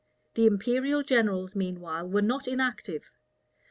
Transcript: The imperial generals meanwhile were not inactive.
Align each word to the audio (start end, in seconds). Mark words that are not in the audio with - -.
The 0.33 0.47
imperial 0.47 1.03
generals 1.03 1.55
meanwhile 1.55 2.09
were 2.09 2.23
not 2.23 2.47
inactive. 2.47 3.11